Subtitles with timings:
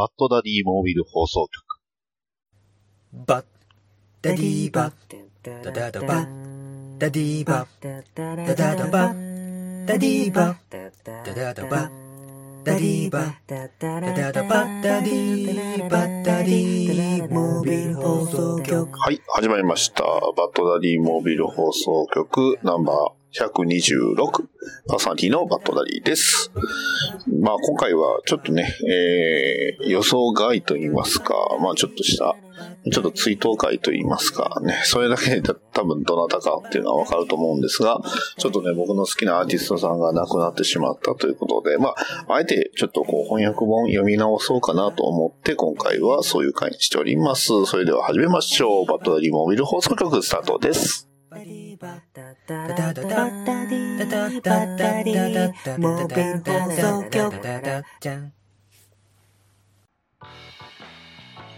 [0.00, 3.26] バッドダディモービル放送局。
[3.26, 3.44] バッ
[4.22, 4.90] ダディバ
[5.42, 6.26] ダダダバ
[6.98, 9.08] ダディバダダダバ
[9.84, 10.90] ダディバダ
[11.34, 11.90] ダダバ
[12.64, 20.02] ダディバダダダバダディバダディモービル放送局はい、始まりました。
[20.02, 24.16] バッドダディモービル放送局ナンバー126
[24.88, 26.50] パーソナリティのバッドダディです。
[27.40, 32.34] まあ今回はちょっとね、えー、予想外と言いますか、まあちょっとした、
[32.90, 35.42] ちょっと追悼会と言いますかね、それだけで
[35.72, 38.00] 多分どなたかっていうのはわかると思うんですが、
[38.38, 41.90] ちょっとね、僕の好きなアーティストさんが亡くなってしまったということで、ま
[42.26, 47.64] あ、あえてちょっとこう翻訳本読み直そうかなと思って、今回はそういう会にしております。
[47.66, 48.86] それでは始めましょう。
[48.86, 51.09] バッドダディモビル放送局スタートです。
[51.30, 51.38] バ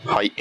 [0.05, 0.33] はい。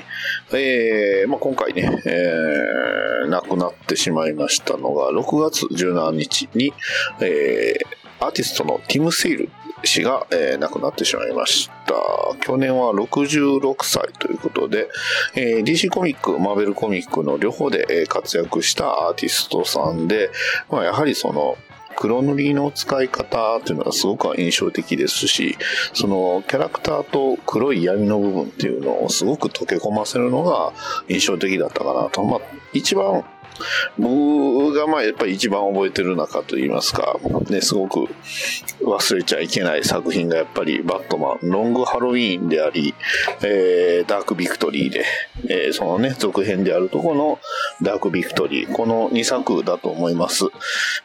[0.52, 6.74] えー、まあ、今回ね、えー、亡くなってしまいましたのが、6月17日に、
[7.22, 9.50] えー、アーティストのティム・セイル
[9.84, 11.94] 氏が、えー亡くなってしまいました。
[12.42, 14.88] 去年は66歳ということで、
[15.36, 20.30] えー DC コミック、マーベルコミックの両方で、えー活躍したアーティストさんで、
[20.70, 21.58] まあやはりその、
[21.96, 25.58] 黒塗りの使い方っていうのがすごく印象的ですし、
[25.94, 30.74] そのキャラクターと黒い闇の部分っていうのをすごく溶け込ませるのが
[31.10, 32.24] 印象的だったかなと。
[32.24, 32.42] まあ、
[32.74, 33.24] 一番、
[33.98, 37.18] 僕がまあやっぱり一番覚えてる中といいますか、
[37.50, 38.08] ね、すごく
[38.84, 42.94] 忘れちゃいけない作品がやっぱりバットマン、ロングハロウィーンであり、
[43.44, 45.06] えー、ダークビクトリーで、
[45.48, 47.40] えーそのね、続編であるとこの
[47.82, 50.46] ダークビクトリー、この2作だと思います。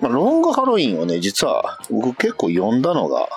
[0.01, 3.29] まあ、ロングハロウィーンをね、実は僕結構読んだのが、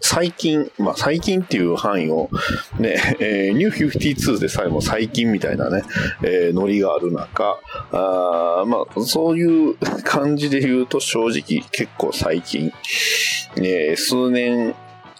[0.00, 2.30] 最近、まあ最近っていう範囲を
[2.78, 5.82] ね、えー、ニュー52でさえも最近みたいなね、
[6.22, 7.58] えーノリがある中、
[7.92, 12.72] あまあそういう感じで言うと正直結構最近、
[13.56, 14.74] え数年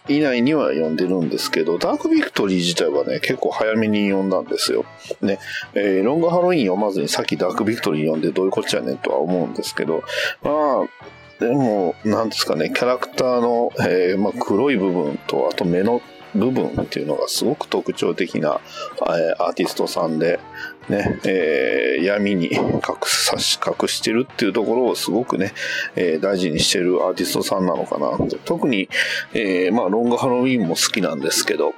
[0.07, 4.85] 以内には読んでるんですけど、ダークビクトリー自体はね、結構早めに読んだんですよ。
[5.21, 5.39] ね、
[5.75, 10.03] えーロングハロウィン読まずにさっきダークビクトリー読んでどういうこっちゃねんとは思うんですけど、
[10.41, 15.99] まあ、でも、なんですかね、キャラクターの、えーまあ、黒い部分と、あと目の
[16.35, 18.61] 部分っていうのがすごく特徴的な、
[19.01, 20.39] えーアーティストさんで、
[20.87, 25.53] ね、えー闇に隠さし、隠してるっていうところをすごくね、
[25.95, 28.37] えー大事にしてるアーティストさんなのかなと。
[28.45, 28.87] 特に、
[29.33, 31.73] えまあ、ロングハロウィーンも好きなんですけど、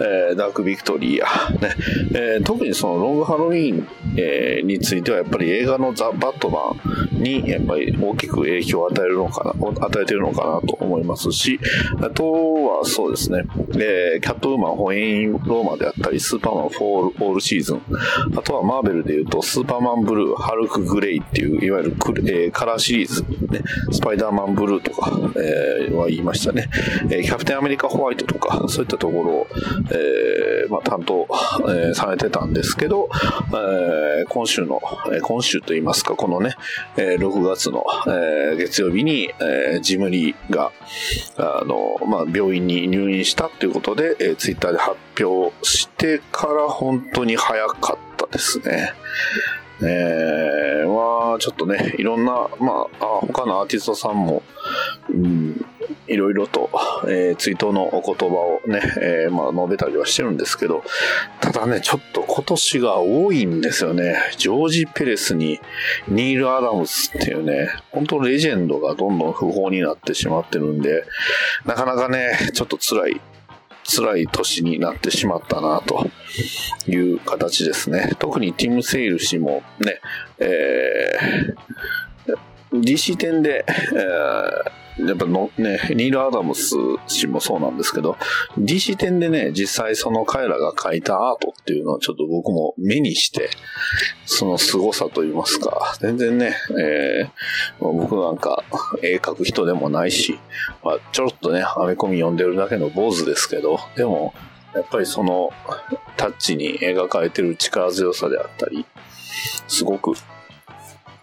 [0.00, 1.26] えーダークビクトリーや、
[1.60, 1.74] ね。
[2.14, 6.72] えー特にそのロングハロウィーン、えーについてはやっぱり映画のザ・バットマ
[7.18, 11.58] ンにやっぱり大きく影響を与えるのかな、与えてるのかなと思いますし、
[12.00, 12.32] あと
[12.78, 13.44] はそうですね、
[13.74, 17.82] えーキャットウーマン、ホエイン・ローマであったり、スーパーマン・フォール・オールシーズン、
[18.36, 26.68] あとはマーベルで言うと、スーパーマン・ブルー、ハルク・グレイっていう、いわゆるク、えーカラーシリーズ、ね、スパイダーマン・ブルーとか、えーは言いましたね、
[27.10, 29.46] えーキャプテン・アメリカ・ホワイトとか、そういったところを、
[29.92, 31.26] えーまあ、担当、
[31.68, 33.08] えーされてたんですけど、
[33.52, 34.80] えー今週の、
[35.12, 36.54] え今週といいますか、このね、
[36.96, 40.72] え6月の、え月曜日に、えジムリーが、
[41.36, 48.92] あの、まあ、病院に入院したということで、えーツイッターで発表してから本当に早かったですね。
[49.82, 54.42] えー、まあ、ちょっとね、いろんな、まあ、あ他のアーティストさんも、
[55.08, 55.64] うん、
[56.06, 56.70] いろいろと、
[57.06, 60.82] えー追悼のお言葉をね、えーまあ、述べたりはしてるんですけど、
[61.40, 64.16] ただね、ちょっと今年が多いんですよね。
[64.36, 65.60] ジョージ・ペレスに
[66.08, 71.04] ニール・アダムスっていうね、本当レジェンドがどんどん不法になってしまってるんで、
[71.64, 73.20] なかなかね、ちょっと辛い、
[73.90, 76.08] 辛い年になってしまったなと
[76.86, 78.14] いう形ですね。
[78.20, 80.00] 特にティム・セイル氏もね、
[80.38, 81.56] えー
[82.72, 86.74] DC 店で、えーやっぱのね、ニール・アダムス
[87.06, 88.16] 氏もそうなんですけど、
[88.58, 93.50] DC 店でね、実際その彼らが描いたアートっていうのをちょっと僕も目にして、
[94.26, 97.30] その凄さと言いますか、全然ね、えー
[97.80, 98.62] 僕なんか
[99.02, 100.38] 絵描く人でもないし、
[100.84, 104.34] まあ、ちょろっとね、アメコミ読んでるだけの坊主ですけど、でも、
[104.74, 105.50] やっぱりその
[106.16, 108.86] タッチに描かれてる力強さであったり、
[109.66, 110.14] すごく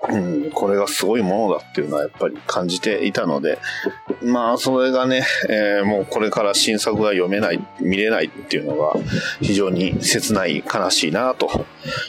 [0.10, 3.60] うん、これがすごいものだっていうのはやっぱり感じていたので、
[4.24, 8.94] まあ、それがね、えーもうこれから新作が読めない、見れないっていうのが
[9.42, 11.66] 非常に切ない、悲しいなと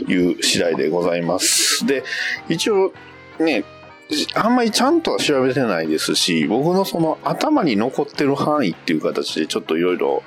[0.06, 1.86] いう次第でございます。
[1.86, 2.04] で、
[2.48, 2.92] 一応
[3.40, 3.64] ね、
[4.34, 10.22] あんまりちゃんとは調べてないですし、僕のその頭に残ってる範囲っていう形でちょっといろいろ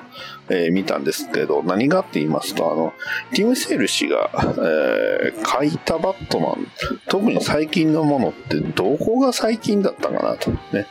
[0.51, 2.94] えー見たんですけど、何がって言いますと、あの、
[3.33, 6.68] ティム・セール氏が、えー書いたバットマン、
[7.07, 10.51] 特に最近のものってどこが最近だったかなと。
[10.51, 10.86] ね。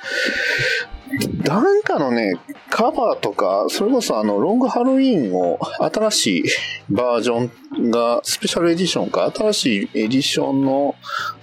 [1.44, 2.34] なんかのね、
[2.70, 5.58] カバーとか、それこそあの、ロングハロウィンを
[5.92, 6.44] 新しい
[6.88, 10.94] バージョンが、スペシャルエディションか、新しいエディションの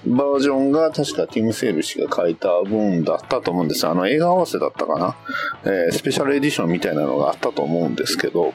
[0.06, 5.18] バージョンが確かティム・セール氏が書いた分だったと思うんですあの、映画合わせだったかな。
[5.66, 8.54] えースペシャルエディションみたいなのがあったと思うんですけど、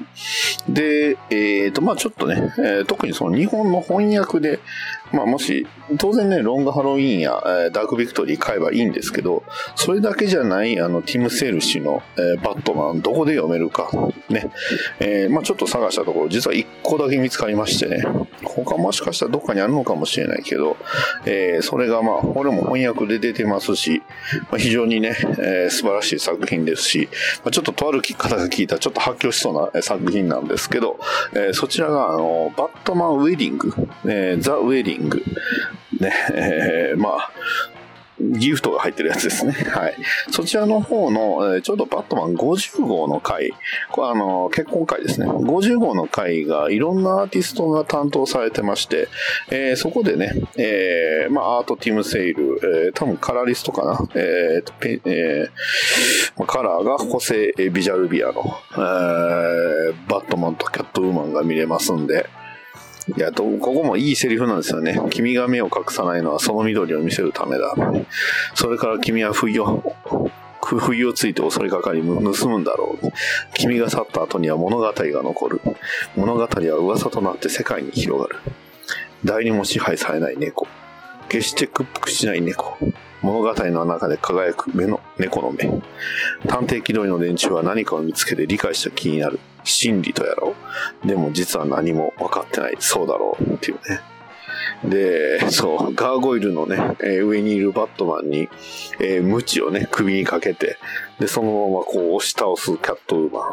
[0.68, 4.60] で、えっ、と、まあちょっとね、えー特にその日本の翻訳で、
[5.12, 5.66] まあもし、
[5.98, 9.42] 当然ね、ロングハロウィンや、えーダークビクトリー買えばいいんですけど、
[9.76, 13.90] それだけじゃない、あの、ティム・セール氏の、えーバットマン、どこで読めるか、
[14.28, 14.50] ね。
[15.00, 18.04] えーまあちょっと探したところ、実は1個だけ見つかりましてね、
[18.44, 20.76] 他もしかしたらどっかにあるのかもしれないけど、
[21.26, 24.02] えーそれがまあ、これも翻訳で出てますし、
[24.50, 27.08] まあ、非常にね、えー素晴らしい作品ですし、
[27.44, 30.98] まあ、ちょっととある方が聞いたらちょっと発狂しそうな作品なんですけど、
[31.34, 33.72] えーそちらが、あの、バットマンウェディング、
[34.06, 37.30] えーザ・ウェディング、ね、えーまあ、
[38.20, 39.52] ギフトが入ってるやつですね。
[39.70, 39.94] はい。
[40.30, 43.52] そちらの方の、ちょうどバットマン50号の回、
[43.90, 45.26] これあの、結婚会ですね。
[45.26, 49.08] 50号の回がいろんなアーティストが担当されてまして、
[49.50, 54.08] えーそこでね、えーまあ、アートティム・セイル、えー多分カラリストかな。
[54.14, 62.26] えーペえーカラーがホセ・ビジャルビアの、えーバットマンとキャットウーマンが見れますんで、
[63.16, 65.00] いや、と、ここもいいセリフなんですよね。
[65.10, 67.74] 君が目を隠さないのはその緑を見せるためだ。
[68.54, 69.92] それから君は不意を、
[70.64, 73.08] 不意をついて襲いかかり盗むんだろう。
[73.54, 75.60] 君が去った後には物語が残る。
[76.16, 78.38] 物語は噂となって世界に広がる。
[79.24, 80.68] 誰にも支配されない猫。
[81.28, 82.76] 決して屈服しない猫。
[83.22, 85.64] 物語の中で輝く目の猫の目。
[86.46, 89.38] 探偵気取りの連中は何かを見つけて理解した気になる。
[89.64, 90.54] 真理とやろ
[91.04, 91.06] う。
[91.06, 92.76] でも実は何も分かってない。
[92.78, 93.54] そうだろう。
[93.54, 94.00] っていうね。
[94.84, 98.48] で、そう、ガーゴイルのね、えー上にいるバットマンに、
[99.00, 100.76] えー、鞭をね、首にかけて、
[101.20, 103.52] で、そのままこう押し倒すキャットウーマン。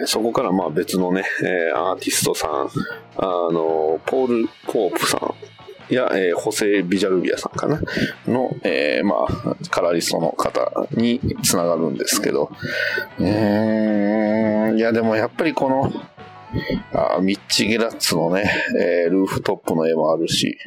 [0.00, 2.70] ね、そこからまあ別のね、えーアーティストさん、
[3.16, 5.34] あの、ポール・ポープさん
[5.94, 7.80] や、えーホセ・ビジャルビアさんかな？
[8.26, 12.50] の、えーまあ、カラリストの方につながるんですけど、
[13.18, 15.92] うーん、いやでもやっぱりこの、
[16.92, 18.50] あミッチ・ゲラッツのね、
[18.80, 20.58] えールーフトップの絵もあるし、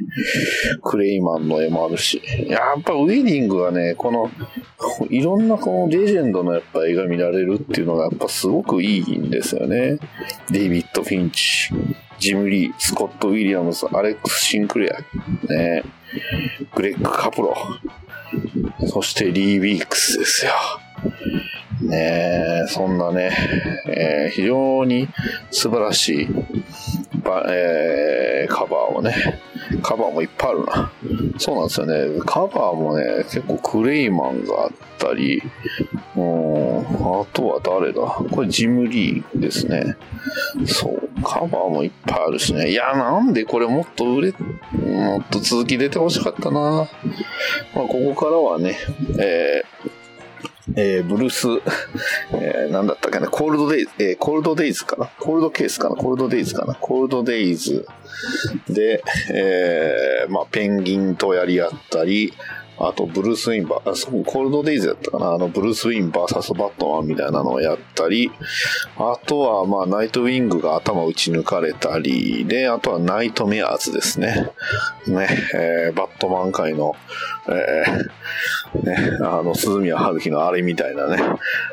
[0.83, 4.29] クレイマンの絵もあるし、やっぱウェディングはね、この、
[5.09, 9.97] いろんなこのレジェンドのやっぱ絵が見られるっていうのがやっぱすごくいいんですよね。
[10.49, 11.69] デイビッド・フィンチ、
[12.19, 15.83] ジム・リー、スコット・ウィリアムズ、アレックス・シンクレア、ね、
[16.75, 17.55] グレッグ・カプロ、
[18.87, 20.51] そしてリー・ビークスですよ。
[21.81, 23.31] ねえ、そんなね、
[23.87, 25.07] えー非常に
[25.49, 26.27] 素晴らしい、
[27.49, 29.41] えーカバーをね、
[29.81, 30.91] カバーもいっぱいあるな。
[31.37, 32.21] そうなんですよね。
[32.25, 34.69] カバーもね、結構クレイマンがあっ
[34.99, 35.41] たり、
[36.15, 38.01] うん、あとは誰だ？
[38.01, 39.95] これジム・リーですね。
[40.67, 42.69] そう、カバーもいっぱいあるしね。
[42.69, 44.33] いや、なんでこれもっと売れ、
[44.77, 46.59] もっと続き出てほしかったな。
[46.59, 46.87] まあ、
[47.73, 48.77] ここからはね、
[49.19, 49.71] えー
[50.75, 51.47] えーブルース、
[52.33, 55.09] えーなんだったっけな、コールドデイズ、えーコールドデイズかな？
[55.19, 55.95] コールドケースかな？
[55.95, 56.75] コールドデイズかな？
[56.75, 57.85] コールドデイズ
[58.69, 59.03] で、
[59.33, 62.33] えーまあ、ペンギンとやり合ったり、
[62.87, 65.31] あと、ブルース・ウィンバー、あ、そう、コールドデイズやったかな。
[65.33, 68.31] あの、ブルース・ウィンバーサスバットマンみたいなのをやったり、
[68.97, 74.49] あとは、まあ、ナイトウィングが頭打ち抜かれたり、で、あとはナイトメアーズですね。
[75.07, 76.95] ね、えーバットマン界の、
[77.47, 81.17] えーね、あの、鈴宮春日のあれみたいなね、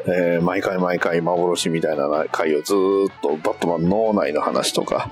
[0.06, 5.10] えー毎回毎回幻みたいな回をずっとバットマン脳内の話とか、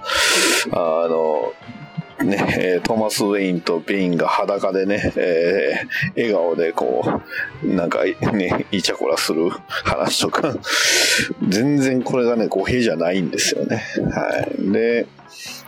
[0.73, 1.53] あの、
[2.25, 7.23] ね、トーマス・ウェインとベインが裸でね、えー笑顔でこ
[7.63, 10.55] う、なんかね、イチャコラする話とか、
[11.49, 13.83] 全然これがね、語弊じゃないんですよね。
[14.11, 14.73] はい。
[14.73, 15.07] で、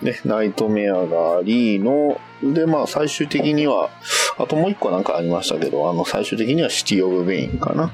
[0.03, 3.91] ね、ナイトメアがありの、で、まあ最終的には、
[4.39, 7.93] あともう一個なんかありましたけど、あの最終的にはシティ・オブ・ベインかな？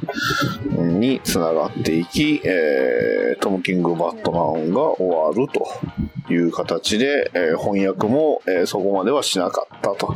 [0.77, 10.15] うんに繋がっていき、えートム・キング・バットマンが終わるという形で、えー翻訳も、えーそこまではしなかったと。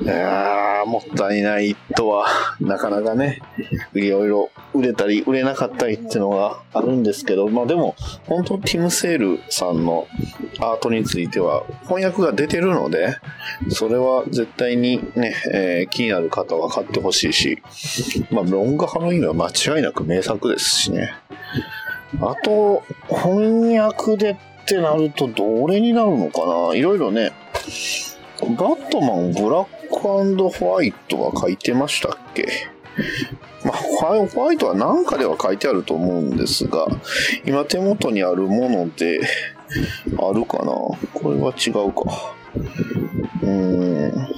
[0.00, 2.26] いやもったいないとは、
[2.60, 3.42] なかなかね、
[3.94, 4.50] いろいろ
[4.82, 7.94] 売れたり売れなかったりっていうのがあるんですけど、まあでも、
[8.26, 10.08] 本当ティム・セールさんの
[10.58, 13.16] アートについては翻訳が出てるので、
[13.68, 17.62] それは絶対にね、えー気になる方は買ってほしいし、
[18.30, 21.12] まあ、ロングハロウィンは間違いなく名作ですしね。
[22.20, 24.36] あと、翻訳でっ
[24.66, 26.74] てなるとどれになるのかな？
[26.74, 27.32] いろいろね、
[28.40, 32.48] バットマンブラックホワイトは書いてましたっけ？
[33.64, 36.86] まあ、ホワイトは何かでは書いてあると思うんですが、
[37.46, 39.20] 今手元にあるもので、
[40.18, 40.64] あるかな？
[40.64, 42.34] これは違うか。
[43.42, 44.28] うーん。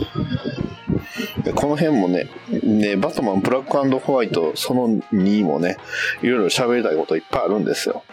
[1.55, 2.29] この辺もね、
[2.63, 5.77] ね、バットマンブラックホワイトその2もね、
[6.23, 8.05] いろいろ喋りたいこといっぱいあるんですよ。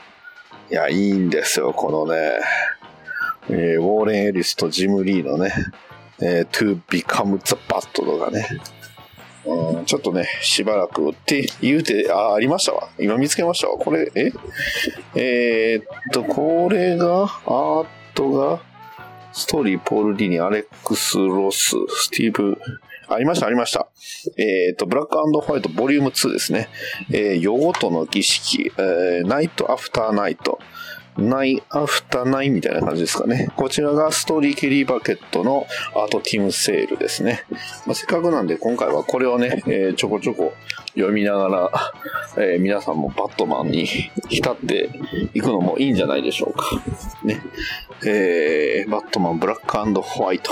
[0.70, 2.40] いや、いいんですよ、このね、
[3.50, 5.54] えー、ウォーレン・エリスとジム・リーのね、
[6.22, 8.48] えー、To Become the Bat とかね、
[9.86, 12.90] ちょっとね、しばらくって言うて、あ、ありましたわ。
[13.00, 13.78] 今見つけましたわ。
[13.78, 14.32] これ、え？
[15.16, 18.60] えー、っと、これが、アートが、
[19.34, 22.58] ストーリー、ポール・ディニ、アレックス・ロス、スティーブ、
[23.08, 23.88] ありました、ありました。
[24.38, 26.70] えっ、と、 Black White Volume 2ですね。
[27.12, 30.60] えー、夜ごとの儀式、えー、 Night After Night。
[31.18, 33.50] ナイアフターナイみたいな感じですかね。
[33.56, 37.44] こちらがストーリーキリーバケットのアートティムセールですね。
[37.86, 40.54] まあ、せっかくなんで今回はこれをね、えー、ちょこちょこ
[40.96, 41.72] 読みながら、
[42.38, 43.86] えー、皆さんもバットマンに
[44.30, 44.90] 浸って
[45.34, 46.82] いくのもいいんじゃないでしょうか。
[47.26, 47.42] ね。
[48.06, 50.52] えー、バットマンブラックホワイト。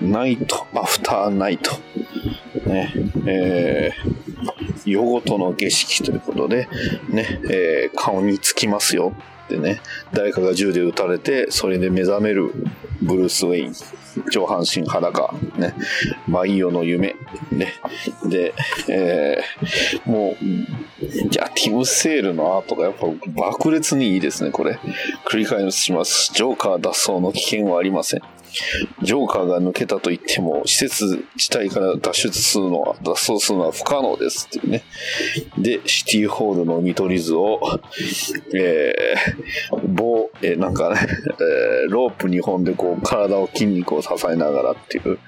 [0.00, 1.70] ナイト、アフターナイト。
[2.66, 2.92] ね。
[3.26, 6.68] えー、夜ごとの儀式ということで、
[7.08, 9.14] ね、えー、顔につきますよ
[9.50, 9.80] ってね、
[10.12, 12.52] 誰かが銃で撃たれて、それで目覚める
[13.02, 13.74] ブルース・ウェイン。
[14.30, 15.34] 上半身裸。
[15.56, 15.74] ね。
[16.26, 17.16] マイオの夢。
[17.52, 17.74] ね。
[18.28, 18.54] で、
[18.88, 20.66] えー、もう、い
[21.32, 24.78] や、ティム・セールのアートがやっぱ爆裂にいいですね、これ。
[25.24, 26.32] 繰り返します。
[26.34, 28.22] ジョーカー脱走の危険はありません。
[29.02, 34.82] ジョーカーが抜けたと言っても、施設自体から脱出するのは、脱走するのは不可能ですっていうね。
[35.58, 37.60] で、シティホールの見取り図を、
[38.54, 45.18] えー、棒、えー、なんかね、えー、ロープ2本でこう、体を筋肉を支えながらっていう、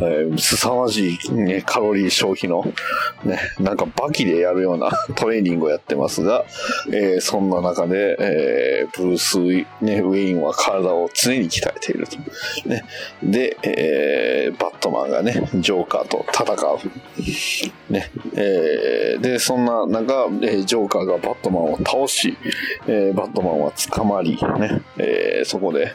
[0.00, 2.64] えー、凄まじい、ね、カロリー消費の、
[3.24, 6.44] ね、なんかバキでやるような トレーニングをやってますが、
[6.92, 9.38] えー、そんな中で、えー、ブルース、
[9.84, 12.16] ね、ウェインは体を常に鍛えていると。
[12.68, 12.84] ね。
[13.22, 17.92] で、えー、バットマンがね、ジョーカーと戦う。
[17.92, 18.10] ね。
[18.34, 22.36] えー、で、そんな中、えー、ジョーカーがバットマンを倒し、
[22.86, 24.82] えー、バットマンは捕まり、ね。
[24.98, 25.92] えー、そこで、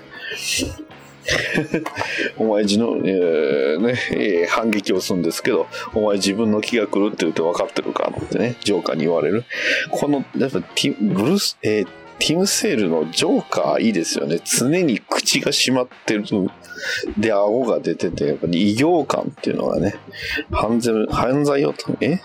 [2.38, 9.44] お前自の、えー、ね、えー、反撃をするんですけど、お前自分の気が来るって言って分かってるかってね、ジョーカーに言われる。
[9.92, 11.88] この、やっぱティ、ブルース、えー、
[12.20, 14.40] ティム・セールのジョーカーいいですよね。
[14.44, 16.24] 常に口が閉まってる。
[17.18, 19.96] で、顎が出てて、やっぱり異形感っていうのがね、
[20.52, 22.20] 犯罪、犯罪をと、え？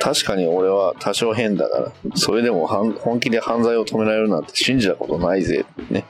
[0.00, 5.64] 確かに俺は多少変だから、それでも本気で犯罪を止められるなんて信じたことないぜ。
[5.90, 6.04] ね。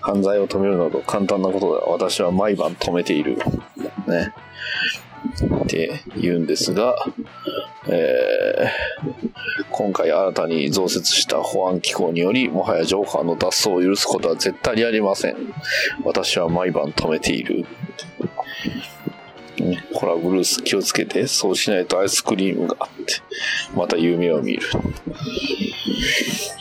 [0.00, 1.86] 犯罪を止めるなど簡単なことだ。
[1.86, 3.36] 私は毎晩止めている。
[4.08, 4.34] ね。
[5.64, 6.94] って言うんですが、
[7.88, 15.36] えー、今回新たに増設した保安機構により、もはやジョーカーの脱走を許すことは絶対にありません。
[16.04, 17.66] 私は毎晩止めている。
[19.60, 23.14] ね、これはブルース気をつけて、そうしないとアイスクリームがあって、
[23.74, 24.62] また夢を見る。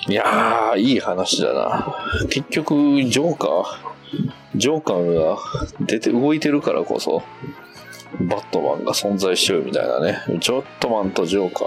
[0.08, 1.96] いやー、いい話だな。
[2.30, 3.64] 結局、ジョーカー、
[4.56, 5.38] ジョーカーが
[5.82, 7.22] 出て動いてるからこそ、
[8.22, 10.20] バットマンが存在してるみたいなね。
[10.40, 11.66] ジョットマンとジョーカ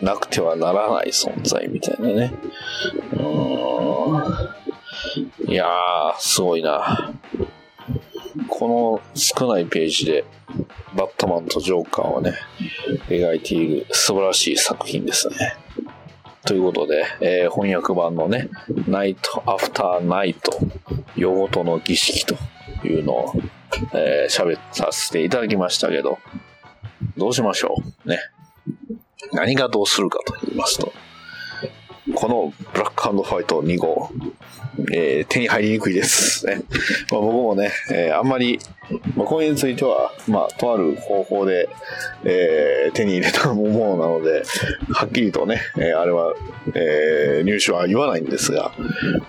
[0.00, 2.32] ーなくてはならない存在みたいなね。
[3.12, 4.48] うー
[5.48, 5.52] ん。
[5.52, 7.12] いやー、すごいな。
[8.48, 10.24] この少ないページで、
[10.96, 12.34] バットマンとジョーカーをね、
[13.08, 15.56] 描いている素晴らしい作品ですね。
[16.44, 18.48] ということで、えー、翻訳版のね、
[18.88, 20.58] ナイト・アフター・ナイト、
[21.14, 22.36] 夜ごとの儀式と
[22.86, 23.34] いうのを
[23.94, 26.18] えー、喋させていただきましたけど、
[27.16, 28.18] どうしましょうね。
[29.32, 30.92] 何がどうするかと言いますと、
[32.14, 34.10] このブラックファイト2号、
[34.92, 36.62] えー、手に入りにくいですね。
[37.10, 38.58] まあ、僕もね、えー、あんまり、
[39.16, 41.68] まあ、これについては、まあ、とある方法で、
[42.24, 44.42] えー、手に入れたものなので、
[44.92, 46.34] はっきりとね、えあれは、
[46.74, 48.72] え入手は言わないんですが、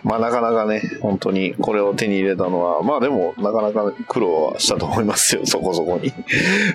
[0.03, 6.13] まあ、なかなかね、本当にこれを手に入れたのは、まあでも、なかなか苦労はしたと思いますよ、 そこそこに。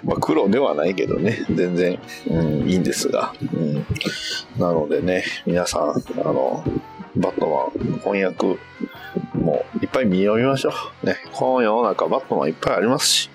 [0.04, 3.35] まあ、苦労ではないけどね、全然、うん、いいんですが。
[3.52, 3.87] うん、
[4.59, 6.64] なのでね、皆さん、あの、
[7.16, 8.59] バットマン翻訳
[9.49, 11.07] もいっぱい見読みましょう。
[11.07, 11.17] ね。
[11.33, 13.31] この世の中バットマンいっぱいありますし。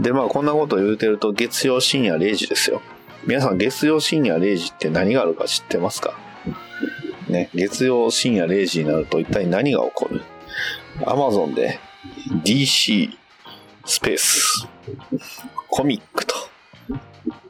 [0.00, 2.82] で、まあこんなこと言うてると月曜深夜0時ですよ。
[3.26, 6.14] 皆さん月曜深夜0時って何があるか知ってますか？
[7.28, 10.22] ね、月曜深夜0時になると一体何が起こる
[11.00, 11.78] ?Amazon で
[12.44, 13.16] DC
[13.86, 14.68] スペース
[15.68, 16.34] コミックと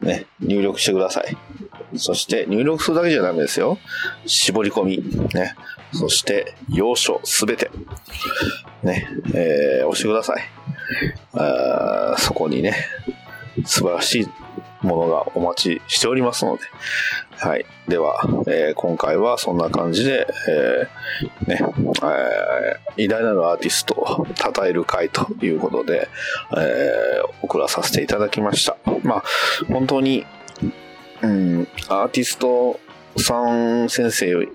[0.05, 1.37] ね、入力してください。
[1.97, 3.79] そして入力するだけじゃダメですよ。
[4.27, 4.99] 絞り込み、
[5.35, 5.55] ね。
[5.93, 7.71] そして要所すべて、
[8.83, 10.43] ね、えー、押してください。
[11.33, 12.75] あそこにね、
[13.65, 14.27] 素晴らしい
[14.85, 16.63] ものがお待ちしておりますので。
[17.37, 17.67] はい。
[17.89, 26.09] では、えー、今回はそんな感じで、えー、ね、えー、偉大なるアーティストを称える会ということで、
[26.57, 28.77] え、送らさせていただきました。
[29.03, 29.25] まあ、
[29.69, 30.27] 本当に、
[31.23, 32.81] うん、アーティスト
[33.17, 33.41] さ
[33.85, 34.49] ん先生、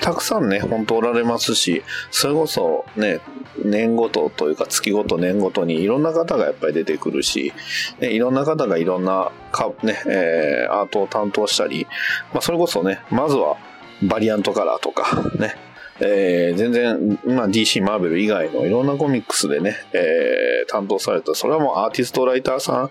[0.00, 3.20] たくさんね、本当おられますし、それこそね、
[3.64, 7.52] 年ごとというか月ごと年ごとにいろんな方がやっぱり出てくるし、
[8.00, 11.86] ね、いろんな方がいろんなか、ね、えー、アートを担当したり、
[12.32, 13.56] まあ、それこそね、まずは
[14.02, 15.54] バリアントカラーとか、ね、
[16.00, 22.90] えー、全然、まあ、DC、マーベル以外のいろんなコミックスでね、えー、担当された、それはもうアーティストライターさん、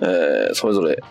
[0.00, 1.02] えー、それぞれ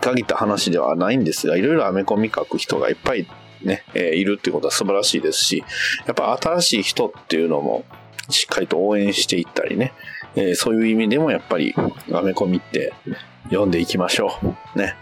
[0.00, 3.26] 限った話ではないんですが、いろいろアメコミ書く人がいっぱい
[3.62, 5.64] ね、えー、いるってことは素晴らしいですし、
[6.06, 7.84] やっぱ新しい人っていうのも
[8.28, 9.92] しっかりと応援していったりね、
[10.36, 11.74] えー、そういう意味でもやっぱり
[12.12, 12.92] アメコミって
[13.44, 14.38] 読んでいきましょ
[14.74, 14.78] う。
[14.78, 14.96] ね。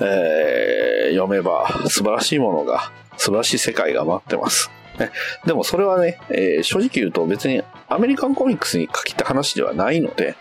[0.00, 4.70] えー、読めば素晴らしいものが、素晴らしい世界が待ってます。
[4.98, 5.10] ね、
[5.44, 10.36] でもそれはね、えー、正直言うと別にアメリカンコミックスに書きた話ではないので、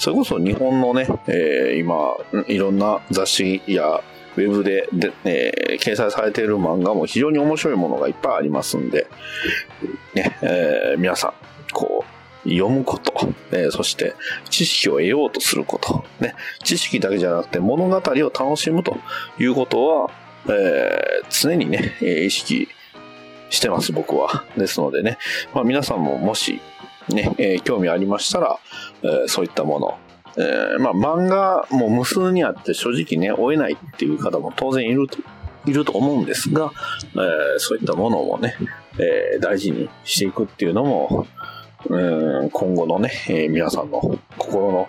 [0.00, 2.16] それこそ日本のね、えー、今、
[2.48, 4.02] いろんな雑誌や
[4.34, 9.06] ウェブでで、えー、掲載されている漫画も非常に面白いものがいっぱいありますんで、
[10.14, 11.34] ね、えー、皆さん、
[11.74, 12.06] こ
[12.46, 13.12] う、読むこと、
[13.52, 14.14] えー、そして
[14.48, 18.96] 知識を得ようとすること、ね、知識だけじゃなくて物語を楽しむと
[19.38, 20.10] いうことは、
[20.46, 22.68] えー、常にね、意識
[23.50, 24.46] してます、僕は。
[24.56, 25.18] ですのでね、
[25.52, 26.62] まあ、皆さんももし、
[27.10, 28.58] ね、えー、興味ありましたら、
[29.02, 29.98] えー、そういったもの、
[30.36, 35.18] えー、まあ漫画も無数にあって正直ね、追えないっていう方も当然いると、
[35.66, 36.72] いると思うんですが、
[37.14, 38.54] え、そういったものもね、
[38.98, 41.26] え、大事にしていくっていうのも、
[41.88, 44.88] うん、今後のね、え、皆さんの心の、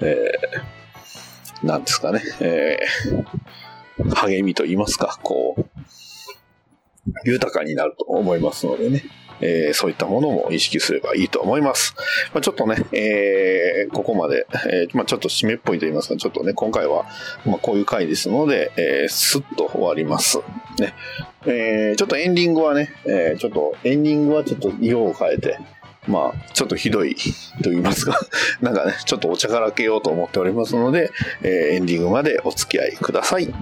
[0.00, 5.64] えー、なんですかね、えー、励みと言いますか、こう、
[7.24, 9.02] 豊かになると思いますのでね。
[9.40, 11.94] えー、そういったものも意識すればいいと思います。
[12.32, 17.06] まあ、ちょっとね、えー、ここまで、えー、まあ、ちょっと締めっぽいと言いますか、ちょっとね、今回は、
[17.44, 20.38] まあ、こういう回ですので、えー、スッと終わります。
[20.78, 20.94] ね。
[21.46, 25.58] えー、ちょっとエンディングはね、えー、ちょっと、エンディングはちょっと色を変えて、
[26.06, 27.16] まあ、ちょっとひどい
[27.62, 28.18] と言いますか、
[28.60, 31.10] なんかね、ちょっとお茶からけようと思っておりますので、
[31.42, 33.52] えー、エンディングまでお付き合いください。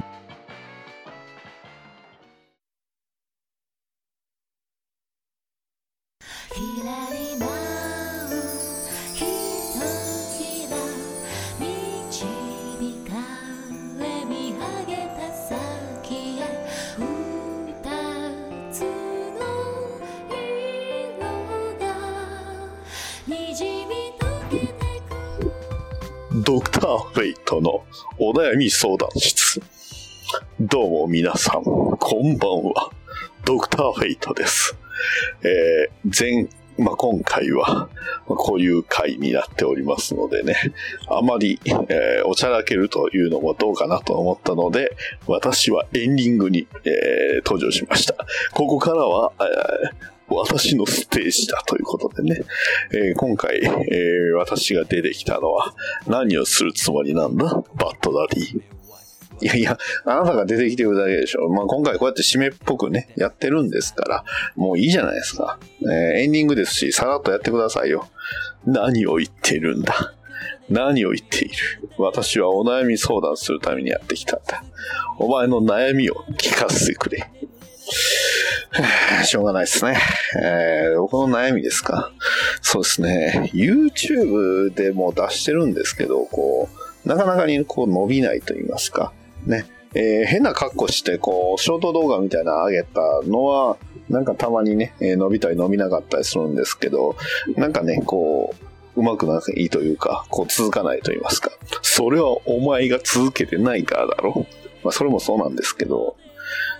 [28.35, 29.61] お悩み相談室。
[30.59, 32.91] どうも皆さん、こんばんは。
[33.45, 34.75] ドクターフェイトです。
[35.43, 36.49] えー、前、
[36.83, 37.91] まあ、今回は、
[38.25, 40.57] こういう回になっておりますのでね、
[41.11, 48.15] あまり、えー、おちゃらけるというのもどうかなと思ったので、私はエンディングに、えー、登場しました。
[48.55, 52.43] ここからは、えー私のステージだということでね、
[52.93, 55.75] えー、今回、えー、私が出てきたのは
[56.07, 57.45] 何をするつもりなんだ？
[57.75, 58.63] バッドダディ。
[59.41, 61.49] いやいや、あなたが出てきてるだけでしょ。
[61.49, 65.59] まあ、今回こうやって締めっぽくね、やってるんですから、もういいじゃないですか。
[65.83, 65.89] えー、
[66.21, 68.09] エンディングですし、さらっとやってくださいよ。
[68.65, 70.15] 何を言ってるんだ？
[70.71, 71.55] 何を言っている？
[71.99, 74.63] 私はお悩み相談するためにやってきたんだ。
[75.19, 77.29] お前の悩みを聞かせてくれ。
[79.25, 79.97] しょうがないですね。
[80.43, 82.11] えー、僕の悩みですか？
[82.61, 83.51] そうですね。
[83.55, 86.69] YouTube でも出してるんですけど、こ
[87.05, 89.13] う、なかなかにこう伸びないと言いますか。
[89.47, 89.67] ね。
[89.95, 93.77] えー、変な格好して、こう、ショート動画みたいなの上げたのは、
[94.09, 97.15] なんかたまにね、えー、伸びたり伸びなかったりするんですけど、
[97.57, 98.55] なんかね、こ
[98.97, 101.51] う、うまくないというか、こう続かないと言いますか。
[101.83, 104.47] それはお前が続けてないからだろ。
[104.83, 106.17] まあそれもそうなんですけど、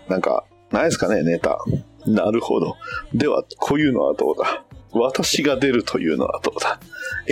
[0.09, 1.59] なんか、ないですかね、ネタ。
[2.07, 2.77] なるほど。
[3.15, 4.65] では、こういうのはどうだ？
[4.93, 6.81] 私が出るというのはどうだ？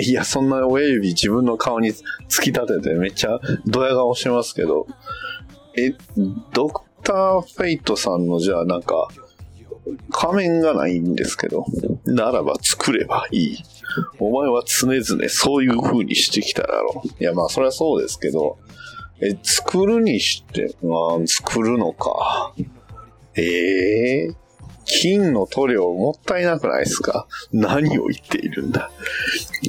[0.01, 1.91] いや、そんな親指自分の顔に
[2.29, 4.87] 突き立ててめっちゃドヤ顔しますけど、
[5.77, 5.95] え、
[6.53, 9.09] ドクター・フェイトさんのじゃあなんか、
[10.13, 11.67] 仮面がないんですけど、
[12.05, 13.59] ならば作ればいい。
[14.21, 17.09] お前は常々そういう風にしてきただろう。
[17.23, 18.59] いやまあそれはそうですけど、
[19.21, 22.55] え、作るにして、まあ作るのか。
[23.41, 24.35] ええー、
[24.85, 27.27] 金の塗料もったいなくないですか？
[27.53, 28.91] 何を言っているんだ？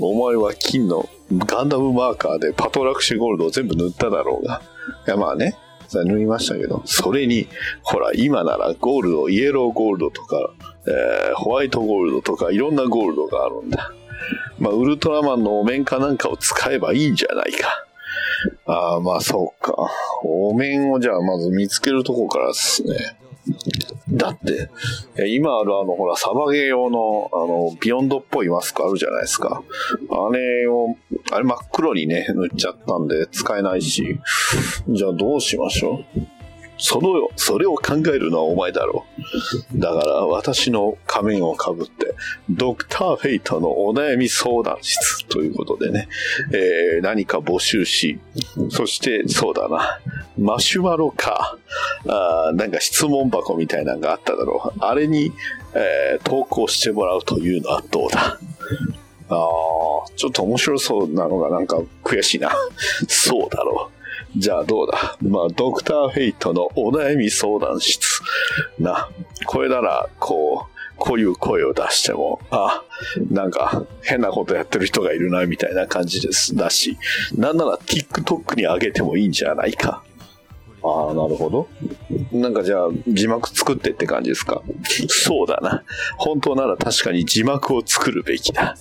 [0.02, 4.62] お前は金のガンダムマーカーでパトラクシュゴールドを全部塗っただろうが。
[5.08, 5.58] いやまあね、
[5.94, 7.48] 塗りましたけど、それに、
[7.84, 10.54] ほら、今ならゴールド、イエローゴールドとか、
[10.88, 13.92] えー、ホワイトゴールドとか、いろんなゴールドがあるんだ。
[14.60, 17.86] まあ、ウルトラマンのお面かなんかを使えばいいんじゃないか。
[18.66, 19.76] ああ、まあそうか。
[20.24, 23.18] お面をじゃあまず見つけるとこからですね。
[24.10, 24.70] だって、
[25.28, 29.64] 今あるあの、ほら、サバゲー用の、あの、ビヨンドっぽいマスクあるじゃないですか。
[30.10, 30.96] あれを、
[31.32, 34.20] あれ真っ黒にね、塗っちゃったんで使えないし、
[34.88, 36.22] じゃあどうしましょう？
[36.78, 39.11] その、それを考えるのはお前だろう。
[39.76, 42.14] だから私の仮面をかぶって、
[42.50, 46.08] ドクターフェイトのお悩み相談室ということでね、
[46.54, 48.20] えー、何か募集し、
[48.70, 50.00] そしてそうだな、
[50.38, 51.58] マシュマロか、
[52.08, 54.80] あなんか質問箱みたいなのがあっただろう。
[54.80, 55.32] あれに、
[55.74, 58.38] えー、投稿してもらうというのはどうだ？
[59.30, 59.38] ああ、
[60.18, 62.52] ちょっと面白そうなのがなんか悔しいな。
[63.08, 64.01] そうだろう。
[64.38, 65.18] じゃあどうだ？
[65.22, 68.22] まあ、ドクターフェイトのお悩み相談室。
[68.80, 69.10] な、
[69.46, 72.84] これなら、こう、こういう声を出しても、あ、
[73.32, 76.56] なんか変なことやってる人がいるな、みたいな感じです。
[76.56, 76.98] だし、
[77.36, 80.04] なんなら TikTok に上げてもいいんじゃないか。
[80.84, 81.68] ああ、なるほど。
[82.32, 84.62] なんかじゃあ、字幕作ってって感じですか？
[85.10, 85.84] そうだな。
[86.18, 88.76] 本当なら確かに字幕を作るべきだ。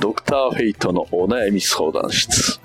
[0.00, 2.60] ドクターフェイトのお悩み相談室。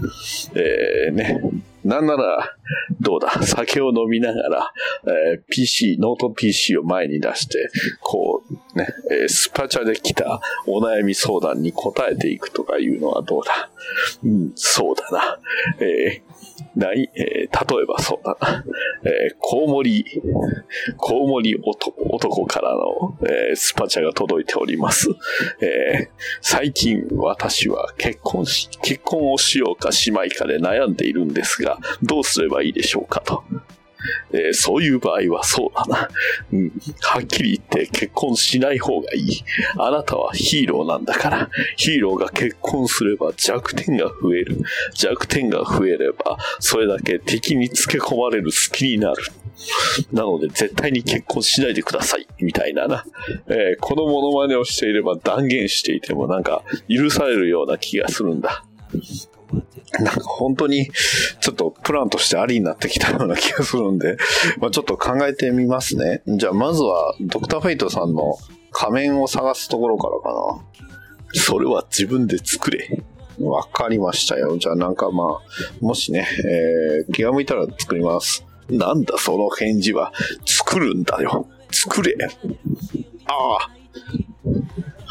[0.55, 1.41] えー、ね。
[1.85, 2.55] なんなら、
[2.99, 4.73] どうだ、 酒を飲みながら、
[5.05, 7.69] えー、PC、ノート PC を前に出して、
[8.01, 13.69] こう、ね、えー、スパチャで来たお悩み相談に答えていくとかいうのはどうだ？
[14.23, 15.39] うん、そうだな。
[15.79, 16.35] えー
[16.75, 18.63] ない、えー、例えばそうだな。
[19.03, 20.05] えー、コウモリ、
[20.97, 25.09] コウモリ男からの、えー、スパチャが届いております。
[25.61, 26.09] えー、
[26.41, 33.43] 最近私は結婚し、結婚をしようかしまいかで悩んでいるんですが、どうすればいいでしょうかと。
[34.31, 36.09] えー、そういう場合はそうだな。
[36.53, 36.71] うん。
[37.01, 39.43] はっきり言って結婚しない方がいい。
[39.77, 44.61] あなたはヒーローなんだから、ヒーローが結婚すれば弱点が増える。
[44.93, 49.23] 弱点が増えれば、それだけ敵につけ込まれる隙になる。
[50.11, 52.27] なので絶対に結婚しないでください。
[52.39, 53.05] みたいなな。
[53.47, 58.65] えー、このモノマネをしていれば断言していてもなんか許されるような気がするんだ。
[59.99, 60.89] なんか本当に
[61.39, 64.17] ちょっとプランとしてありになってきたような気がするんで、
[64.59, 66.21] まあ、ちょっと考えてみますね。
[66.27, 68.37] じゃあまずはドクターフェイトさんの
[68.71, 71.41] 仮面を探すところからかな。
[71.41, 73.03] それは自分で作れ。
[73.39, 74.57] わかりましたよ。
[74.57, 75.39] じゃあなんかまあ、
[75.81, 76.27] もしね、
[77.07, 78.45] えー、気が向いたら作ります。
[78.69, 80.13] なんだその返事は。
[80.45, 81.47] 作るんだよ。
[81.71, 82.15] 作れ。
[83.27, 83.71] ああ。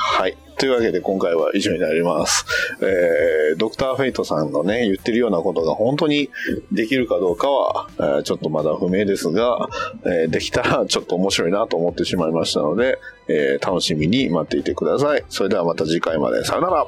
[0.06, 0.36] はい。
[0.58, 2.44] というわけで今回は以上になります。
[2.82, 6.30] えー、ドクターフェイトさんのね、言ってるようなことが本当に
[6.70, 9.66] できるかどうかは、えー、ちょっとまだ不明ですが、
[10.04, 15.24] えー、できたらちょっと面白いなと思ってしまいましたので、えー、楽しみに待っていてください。
[15.30, 16.44] それではまた次回まで。
[16.44, 16.86] さよなら